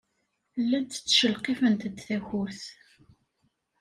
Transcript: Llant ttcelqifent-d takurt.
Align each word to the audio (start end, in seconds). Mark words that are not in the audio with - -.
Llant 0.63 0.91
ttcelqifent-d 0.99 1.81
takurt. 2.07 2.61